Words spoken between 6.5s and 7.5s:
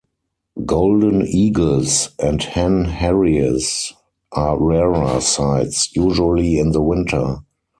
in the winter.